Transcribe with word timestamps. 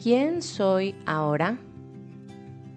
¿Quién 0.00 0.42
soy 0.42 0.94
ahora? 1.06 1.58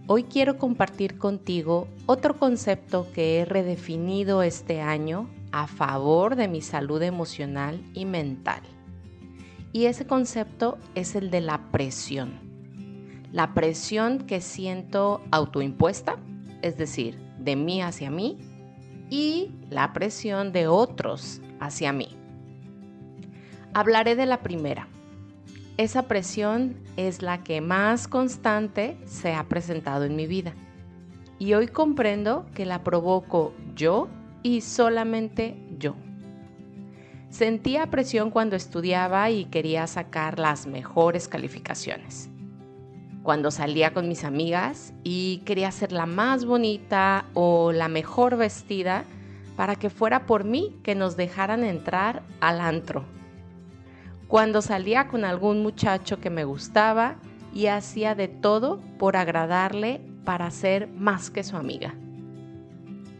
Hoy 0.08 0.24
quiero 0.24 0.58
compartir 0.58 1.20
contigo 1.20 1.88
otro 2.08 2.40
concepto 2.40 3.12
que 3.14 3.38
he 3.38 3.46
redefinido 3.46 4.42
este 4.42 4.82
año 4.82 5.30
a 5.52 5.68
favor 5.68 6.36
de 6.36 6.48
mi 6.48 6.62
salud 6.62 7.00
emocional 7.04 7.80
y 7.94 8.06
mental. 8.06 8.62
Y 9.72 9.86
ese 9.86 10.08
concepto 10.08 10.80
es 10.96 11.14
el 11.14 11.30
de 11.30 11.42
la 11.42 11.70
presión. 11.70 12.40
La 13.32 13.54
presión 13.54 14.26
que 14.26 14.42
siento 14.42 15.22
autoimpuesta, 15.30 16.18
es 16.64 16.76
decir, 16.76 17.20
de 17.38 17.56
mí 17.56 17.84
hacia 17.84 18.10
mí, 18.10 18.40
y 19.12 19.52
la 19.70 19.94
presión 19.94 20.52
de 20.52 20.68
otros 20.68 21.40
hacia 21.60 21.94
mí. 21.94 22.18
Hablaré 23.76 24.16
de 24.16 24.26
la 24.26 24.42
primera, 24.42 24.88
esa 25.78 26.04
presión 26.04 26.76
es 26.98 27.22
la 27.22 27.44
que 27.44 27.62
más 27.62 28.08
constante 28.08 28.98
se 29.06 29.34
ha 29.34 29.44
presentado 29.46 30.06
en 30.06 30.16
mi 30.16 30.28
vida. 30.28 30.54
Y 31.40 31.54
hoy 31.54 31.68
comprendo 31.68 32.46
que 32.54 32.66
la 32.66 32.84
provoco 32.84 33.54
yo 33.76 34.08
y 34.44 34.62
solamente 34.62 35.56
yo. 35.80 35.96
Sentía 37.30 37.90
presión 37.90 38.30
cuando 38.30 38.56
estudiaba 38.56 39.30
y 39.30 39.46
quería 39.46 39.88
sacar 39.88 40.38
las 40.38 40.68
mejores 40.68 41.28
calificaciones. 41.28 42.30
Cuando 43.24 43.50
salía 43.50 43.94
con 43.94 44.08
mis 44.08 44.24
amigas 44.24 44.94
y 45.04 45.38
quería 45.46 45.72
ser 45.72 45.94
la 45.94 46.06
más 46.06 46.44
bonita 46.44 47.26
o 47.34 47.72
la 47.72 47.88
mejor 47.88 48.36
vestida 48.36 49.06
para 49.56 49.76
que 49.76 49.90
fuera 49.90 50.26
por 50.26 50.44
mí 50.44 50.76
que 50.84 50.96
nos 50.96 51.16
dejaran 51.16 51.64
entrar 51.64 52.24
al 52.42 52.60
antro 52.60 53.06
cuando 54.32 54.62
salía 54.62 55.10
con 55.10 55.26
algún 55.26 55.62
muchacho 55.62 56.22
que 56.22 56.30
me 56.30 56.46
gustaba 56.46 57.18
y 57.54 57.66
hacía 57.66 58.16
de 58.16 58.30
todo 58.30 58.80
por 58.98 59.18
agradarle 59.18 60.00
para 60.24 60.50
ser 60.52 60.88
más 60.88 61.30
que 61.30 61.44
su 61.44 61.58
amiga. 61.58 61.96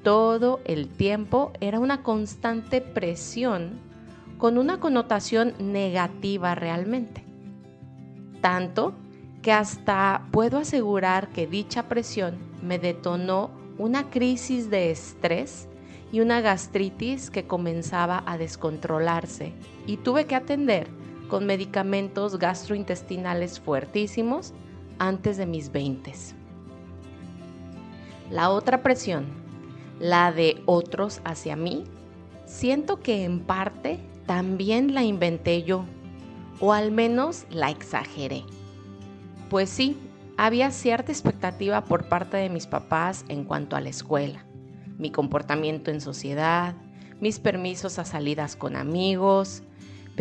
Todo 0.04 0.62
el 0.64 0.88
tiempo 0.88 1.52
era 1.60 1.80
una 1.80 2.02
constante 2.02 2.80
presión 2.80 3.72
con 4.38 4.58
una 4.58 4.80
connotación 4.80 5.54
negativa 5.60 6.56
realmente. 6.56 7.26
Tanto 8.40 8.94
que 9.42 9.52
hasta 9.52 10.30
puedo 10.32 10.60
asegurar 10.60 11.28
que 11.28 11.46
dicha 11.46 11.90
presión 11.90 12.38
me 12.64 12.80
detonó 12.80 13.52
una 13.78 14.10
crisis 14.10 14.70
de 14.70 14.92
estrés 14.92 15.68
y 16.14 16.22
una 16.22 16.40
gastritis 16.40 17.30
que 17.30 17.48
comenzaba 17.48 18.24
a 18.26 18.38
descontrolarse 18.38 19.52
y 19.86 19.98
tuve 19.98 20.26
que 20.26 20.36
atender 20.36 21.01
con 21.32 21.46
medicamentos 21.46 22.38
gastrointestinales 22.38 23.62
fuertísimos 23.62 24.54
antes 25.00 25.38
de 25.38 25.46
mis 25.46 25.72
20. 25.72 26.12
La 28.30 28.50
otra 28.50 28.84
presión, 28.84 29.28
la 29.98 30.34
de 30.34 30.62
otros 30.66 31.22
hacia 31.24 31.56
mí, 31.56 31.86
siento 32.46 33.00
que 33.00 33.24
en 33.24 33.40
parte 33.40 34.02
también 34.26 34.94
la 34.94 35.06
inventé 35.06 35.64
yo, 35.64 35.86
o 36.60 36.74
al 36.74 36.92
menos 36.92 37.46
la 37.50 37.70
exageré. 37.70 38.44
Pues 39.50 39.70
sí, 39.70 39.98
había 40.36 40.70
cierta 40.70 41.14
expectativa 41.14 41.86
por 41.86 42.10
parte 42.10 42.36
de 42.36 42.50
mis 42.50 42.68
papás 42.68 43.24
en 43.30 43.46
cuanto 43.46 43.78
a 43.78 43.82
la 43.82 43.88
escuela, 43.88 44.46
mi 44.98 45.12
comportamiento 45.12 45.92
en 45.92 46.02
sociedad, 46.02 46.76
mis 47.22 47.40
permisos 47.40 48.00
a 48.00 48.04
salidas 48.04 48.58
con 48.58 48.76
amigos, 48.76 49.64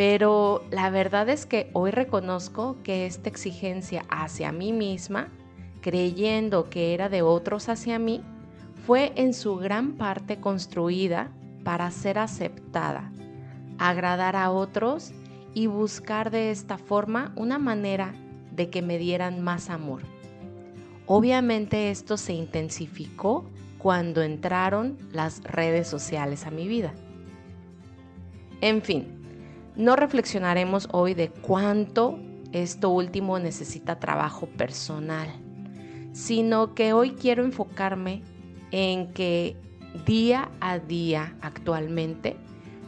pero 0.01 0.65
la 0.70 0.89
verdad 0.89 1.29
es 1.29 1.45
que 1.45 1.69
hoy 1.75 1.91
reconozco 1.91 2.79
que 2.83 3.05
esta 3.05 3.29
exigencia 3.29 4.06
hacia 4.09 4.51
mí 4.51 4.73
misma, 4.73 5.29
creyendo 5.83 6.70
que 6.70 6.95
era 6.95 7.11
de 7.11 7.20
otros 7.20 7.69
hacia 7.69 7.98
mí, 7.98 8.23
fue 8.87 9.12
en 9.17 9.34
su 9.34 9.56
gran 9.56 9.98
parte 9.98 10.41
construida 10.41 11.31
para 11.65 11.91
ser 11.91 12.19
aceptada, 12.19 13.12
agradar 13.77 14.37
a 14.37 14.50
otros 14.50 15.12
y 15.53 15.66
buscar 15.66 16.31
de 16.31 16.50
esta 16.50 16.78
forma 16.78 17.34
una 17.37 17.59
manera 17.59 18.15
de 18.53 18.71
que 18.71 18.81
me 18.81 18.97
dieran 18.97 19.43
más 19.43 19.69
amor. 19.69 20.00
Obviamente 21.05 21.91
esto 21.91 22.17
se 22.17 22.32
intensificó 22.32 23.44
cuando 23.77 24.22
entraron 24.22 24.97
las 25.12 25.43
redes 25.44 25.88
sociales 25.88 26.47
a 26.47 26.50
mi 26.50 26.69
vida. 26.69 26.94
En 28.62 28.81
fin, 28.81 29.19
no 29.76 29.97
reflexionaremos 29.97 30.88
hoy 30.92 31.14
de 31.14 31.31
cuánto 31.31 32.19
esto 32.53 32.91
último 32.91 33.38
necesita 33.38 33.98
trabajo 33.98 34.47
personal, 34.47 35.28
sino 36.12 36.75
que 36.75 36.92
hoy 36.92 37.12
quiero 37.12 37.44
enfocarme 37.44 38.22
en 38.70 39.12
que 39.12 39.56
día 40.06 40.50
a 40.60 40.78
día 40.78 41.36
actualmente 41.41 42.36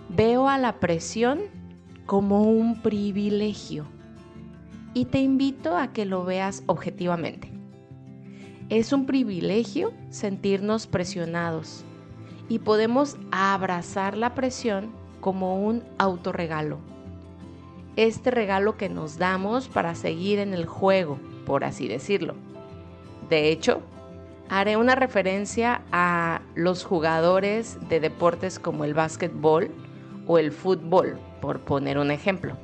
veo 0.09 0.49
a 0.49 0.59
la 0.59 0.81
presión 0.81 1.41
como 2.07 2.43
un 2.43 2.83
privilegio 2.83 3.87
y 4.95 5.07
te 5.07 5.21
invito 5.21 5.77
a 5.77 5.93
que 5.93 6.05
lo 6.05 6.25
veas 6.25 6.63
objetivamente. 6.67 7.51
Es 8.69 8.93
un 8.93 9.07
privilegio 9.07 9.93
sentirnos 10.11 10.87
presionados 10.87 11.85
y 12.49 12.59
podemos 12.59 13.17
abrazar 13.31 14.17
la 14.17 14.35
presión 14.35 14.93
como 15.23 15.65
un 15.65 15.85
autorregalo. 15.99 16.79
Este 17.97 18.31
regalo 18.31 18.77
que 18.77 18.89
nos 18.89 19.19
damos 19.19 19.69
para 19.69 19.95
seguir 19.95 20.41
en 20.41 20.53
el 20.53 20.67
juego, 20.67 21.19
por 21.47 21.65
así 21.65 21.87
decirlo. 21.89 22.35
De 23.31 23.51
hecho, 23.51 23.81
haré 24.51 24.77
una 24.77 24.97
referencia 24.97 25.83
a 25.93 26.43
los 26.57 26.85
jugadores 26.85 27.79
de 27.89 28.01
deportes 28.01 28.59
como 28.59 28.85
el 28.85 28.95
básquetbol 28.95 29.71
o 30.27 30.39
el 30.39 30.51
fútbol, 30.51 31.19
por 31.41 31.61
poner 31.61 31.99
un 31.99 32.11
ejemplo. 32.11 32.57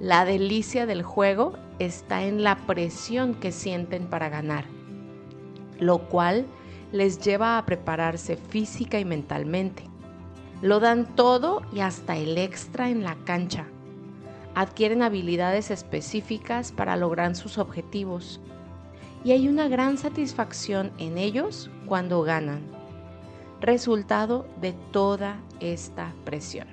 La 0.00 0.24
delicia 0.24 0.86
del 0.86 1.02
juego 1.02 1.52
está 1.78 2.24
en 2.24 2.42
la 2.42 2.56
presión 2.56 3.34
que 3.34 3.52
sienten 3.52 4.06
para 4.06 4.30
ganar, 4.30 4.64
lo 5.78 5.98
cual 6.08 6.46
les 6.92 7.20
lleva 7.20 7.58
a 7.58 7.66
prepararse 7.66 8.36
física 8.36 8.98
y 8.98 9.04
mentalmente. 9.04 9.84
Lo 10.62 10.78
dan 10.78 11.16
todo 11.16 11.62
y 11.72 11.80
hasta 11.80 12.16
el 12.16 12.38
extra 12.38 12.88
en 12.88 13.02
la 13.02 13.16
cancha. 13.24 13.66
Adquieren 14.54 15.02
habilidades 15.02 15.72
específicas 15.72 16.70
para 16.70 16.96
lograr 16.96 17.34
sus 17.34 17.58
objetivos. 17.58 18.40
Y 19.24 19.32
hay 19.32 19.48
una 19.48 19.66
gran 19.66 19.98
satisfacción 19.98 20.92
en 20.98 21.18
ellos 21.18 21.68
cuando 21.86 22.22
ganan. 22.22 22.60
Resultado 23.60 24.46
de 24.60 24.72
toda 24.92 25.40
esta 25.58 26.12
presión. 26.24 26.68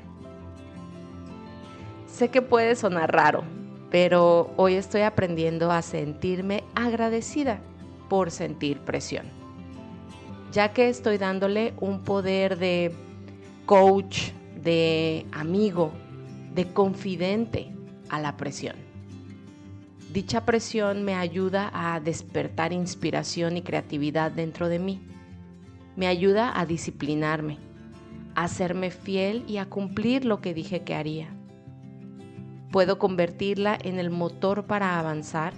Sé 2.05 2.29
que 2.29 2.43
puede 2.43 2.75
sonar 2.75 3.11
raro, 3.11 3.43
pero 3.89 4.51
hoy 4.55 4.75
estoy 4.75 5.01
aprendiendo 5.01 5.71
a 5.71 5.81
sentirme 5.81 6.63
agradecida 6.75 7.59
por 8.07 8.29
sentir 8.29 8.81
presión, 8.81 9.25
ya 10.51 10.73
que 10.73 10.89
estoy 10.89 11.17
dándole 11.17 11.73
un 11.79 12.01
poder 12.01 12.57
de 12.59 12.93
coach, 13.69 14.31
de 14.63 15.27
amigo, 15.31 15.91
de 16.55 16.73
confidente 16.73 17.71
a 18.09 18.19
la 18.19 18.35
presión. 18.35 18.75
Dicha 20.11 20.43
presión 20.43 21.03
me 21.03 21.13
ayuda 21.13 21.69
a 21.71 21.99
despertar 21.99 22.73
inspiración 22.73 23.57
y 23.57 23.61
creatividad 23.61 24.31
dentro 24.31 24.69
de 24.69 24.79
mí. 24.79 25.03
Me 25.95 26.07
ayuda 26.07 26.59
a 26.59 26.65
disciplinarme, 26.65 27.59
a 28.33 28.47
serme 28.47 28.89
fiel 28.89 29.43
y 29.47 29.57
a 29.57 29.67
cumplir 29.67 30.25
lo 30.25 30.41
que 30.41 30.55
dije 30.55 30.81
que 30.81 30.95
haría. 30.95 31.27
Puedo 32.71 32.97
convertirla 32.97 33.77
en 33.83 33.99
el 33.99 34.09
motor 34.09 34.65
para 34.65 34.97
avanzar 34.97 35.53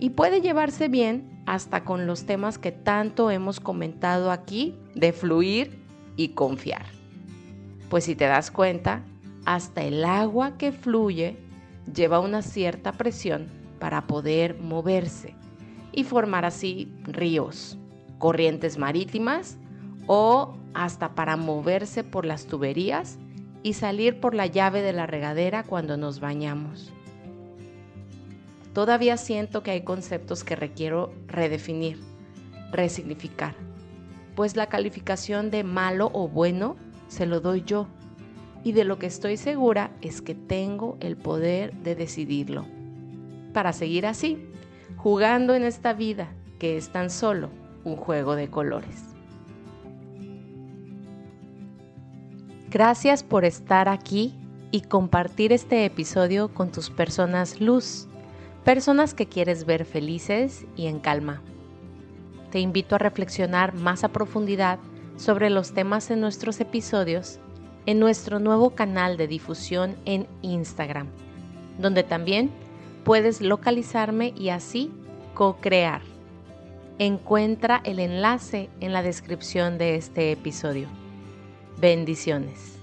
y 0.00 0.08
puede 0.08 0.40
llevarse 0.40 0.88
bien 0.88 1.42
hasta 1.44 1.84
con 1.84 2.06
los 2.06 2.24
temas 2.24 2.56
que 2.56 2.72
tanto 2.72 3.30
hemos 3.30 3.60
comentado 3.60 4.30
aquí 4.30 4.74
de 4.94 5.12
fluir 5.12 5.84
y 6.16 6.28
confiar. 6.28 7.01
Pues 7.92 8.04
si 8.04 8.16
te 8.16 8.24
das 8.24 8.50
cuenta, 8.50 9.02
hasta 9.44 9.82
el 9.82 10.06
agua 10.06 10.56
que 10.56 10.72
fluye 10.72 11.36
lleva 11.94 12.20
una 12.20 12.40
cierta 12.40 12.92
presión 12.92 13.48
para 13.78 14.06
poder 14.06 14.58
moverse 14.58 15.34
y 15.92 16.04
formar 16.04 16.46
así 16.46 16.90
ríos, 17.02 17.76
corrientes 18.16 18.78
marítimas 18.78 19.58
o 20.06 20.56
hasta 20.72 21.14
para 21.14 21.36
moverse 21.36 22.02
por 22.02 22.24
las 22.24 22.46
tuberías 22.46 23.18
y 23.62 23.74
salir 23.74 24.20
por 24.20 24.34
la 24.34 24.46
llave 24.46 24.80
de 24.80 24.94
la 24.94 25.06
regadera 25.06 25.62
cuando 25.62 25.98
nos 25.98 26.18
bañamos. 26.18 26.90
Todavía 28.72 29.18
siento 29.18 29.62
que 29.62 29.72
hay 29.72 29.82
conceptos 29.82 30.44
que 30.44 30.56
requiero 30.56 31.12
redefinir, 31.26 32.00
resignificar, 32.70 33.54
pues 34.34 34.56
la 34.56 34.70
calificación 34.70 35.50
de 35.50 35.62
malo 35.62 36.10
o 36.14 36.26
bueno 36.26 36.76
se 37.12 37.26
lo 37.26 37.40
doy 37.40 37.62
yo. 37.62 37.86
Y 38.64 38.72
de 38.72 38.84
lo 38.84 38.98
que 38.98 39.06
estoy 39.06 39.36
segura 39.36 39.90
es 40.00 40.22
que 40.22 40.34
tengo 40.34 40.96
el 41.00 41.16
poder 41.16 41.74
de 41.74 41.94
decidirlo. 41.94 42.64
para 43.52 43.74
seguir 43.74 44.06
así, 44.06 44.48
jugando 44.96 45.54
en 45.54 45.62
esta 45.62 45.92
vida 45.92 46.32
que 46.58 46.78
es 46.78 46.88
tan 46.88 47.10
solo 47.10 47.50
un 47.84 47.96
juego 47.96 48.34
de 48.34 48.48
colores. 48.48 49.04
Gracias 52.70 53.22
por 53.22 53.44
estar 53.44 53.90
aquí 53.90 54.32
y 54.70 54.80
compartir 54.80 55.52
este 55.52 55.84
episodio 55.84 56.48
con 56.54 56.72
tus 56.72 56.88
personas 56.88 57.60
luz, 57.60 58.08
personas 58.64 59.12
que 59.12 59.26
quieres 59.26 59.66
ver 59.66 59.84
felices 59.84 60.64
y 60.74 60.86
en 60.86 60.98
calma. 60.98 61.42
Te 62.50 62.60
invito 62.60 62.94
a 62.94 62.98
reflexionar 62.98 63.74
más 63.74 64.02
a 64.02 64.08
profundidad 64.08 64.78
sobre 65.22 65.50
los 65.50 65.72
temas 65.72 66.10
en 66.10 66.20
nuestros 66.20 66.60
episodios 66.60 67.38
en 67.86 68.00
nuestro 68.00 68.40
nuevo 68.40 68.70
canal 68.70 69.16
de 69.16 69.28
difusión 69.28 69.96
en 70.04 70.26
Instagram, 70.42 71.06
donde 71.78 72.02
también 72.02 72.50
puedes 73.04 73.40
localizarme 73.40 74.34
y 74.36 74.48
así 74.48 74.90
co-crear. 75.34 76.02
Encuentra 76.98 77.80
el 77.84 77.98
enlace 78.00 78.68
en 78.80 78.92
la 78.92 79.02
descripción 79.02 79.78
de 79.78 79.96
este 79.96 80.32
episodio. 80.32 80.88
Bendiciones. 81.78 82.81